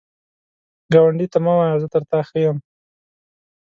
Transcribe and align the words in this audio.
ګاونډي 0.93 1.27
ته 1.33 1.37
مه 1.43 1.53
وایه 1.57 1.77
“زه 1.81 1.87
تر 1.93 2.03
تا 2.09 2.19
ښه 2.27 2.37
یم” 2.43 2.57